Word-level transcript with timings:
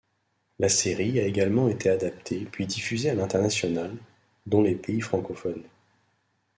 La 0.57 0.67
série 0.67 1.19
a 1.19 1.27
également 1.27 1.69
été 1.69 1.87
adaptée 1.87 2.47
puis 2.51 2.65
diffusée 2.65 3.11
à 3.11 3.13
l'international, 3.13 3.95
dont 4.47 4.63
les 4.63 4.73
pays 4.73 4.99
francophones. 5.01 5.61